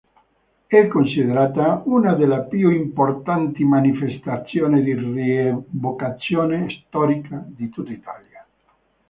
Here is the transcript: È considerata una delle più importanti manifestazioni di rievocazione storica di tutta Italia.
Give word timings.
È 0.65 0.87
considerata 0.87 1.83
una 1.85 2.15
delle 2.15 2.47
più 2.49 2.71
importanti 2.71 3.63
manifestazioni 3.63 4.81
di 4.81 4.95
rievocazione 4.95 6.65
storica 6.87 7.43
di 7.45 7.69
tutta 7.69 7.91
Italia. 7.91 8.43